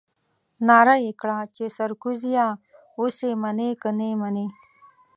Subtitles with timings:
[0.67, 2.47] نعره يې کړه چې سرکوزيه
[2.99, 4.47] اوس يې منې که نه منې.